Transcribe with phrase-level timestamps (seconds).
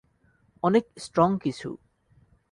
[0.63, 1.69] অনেক স্ট্রং কিছু।